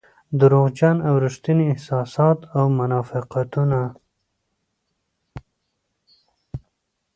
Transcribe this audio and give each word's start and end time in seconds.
دروغجن 0.39 0.97
او 1.07 1.15
رښتيني 1.25 1.65
احساسات 1.73 2.39
او 2.57 2.65
منافقتونه. 2.79 3.81